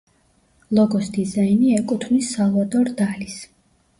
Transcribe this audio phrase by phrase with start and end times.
[0.77, 3.39] ლოგოს დიზაინი ეკუთვნის სალვადორ დალის.